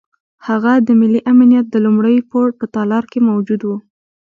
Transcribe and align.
هغه 0.47 0.73
د 0.87 0.89
ملي 0.99 1.21
امنیت 1.31 1.65
د 1.69 1.75
لومړي 1.85 2.15
پوړ 2.29 2.47
په 2.59 2.65
تالار 2.75 3.03
کې 3.11 3.19
موجود 3.29 3.61
وو. 3.63 3.77